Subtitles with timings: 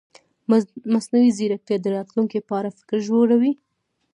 [0.93, 3.53] مصنوعي ځیرکتیا د راتلونکي په اړه فکر ژوروي.